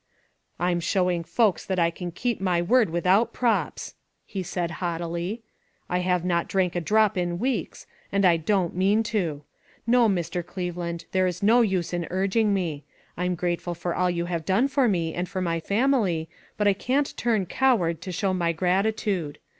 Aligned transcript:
*' 0.33 0.59
I'm 0.67 0.79
showing 0.79 1.23
folks 1.23 1.63
that 1.63 1.77
I 1.77 1.91
can 1.91 2.11
keep 2.11 2.41
my 2.41 2.59
word 2.59 2.89
without 2.89 3.33
props,'" 3.33 3.93
he 4.25 4.41
said 4.41 4.71
haughtily; 4.81 5.43
"I 5.91 5.99
have 5.99 6.25
not 6.25 6.47
drank 6.47 6.75
a 6.75 6.81
drop 6.81 7.19
in 7.19 7.37
weeks, 7.37 7.85
and 8.11 8.25
I 8.25 8.37
don't 8.37 8.75
mean 8.75 9.03
to. 9.13 9.43
No, 9.85 10.09
Mr. 10.09 10.43
Cleveland, 10.43 11.05
there 11.11 11.27
is 11.27 11.43
no 11.43 11.61
use 11.61 11.93
in 11.93 12.07
urging 12.09 12.51
me. 12.51 12.83
I'm 13.15 13.35
grateful 13.35 13.75
for 13.75 13.93
all 13.93 14.09
you 14.09 14.25
have 14.25 14.43
done 14.43 14.67
for 14.67 14.87
me, 14.87 15.13
and 15.13 15.29
for 15.29 15.39
my 15.39 15.59
family, 15.59 16.27
but 16.57 16.67
I 16.67 16.73
can't 16.73 17.15
turn 17.15 17.45
coward 17.45 18.01
to 18.01 18.11
show 18.11 18.33
my 18.33 18.53
grati 18.55 18.95
tude. 18.97 19.37